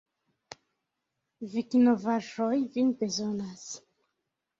[1.51, 3.67] Vikinovaĵoj vin bezonas!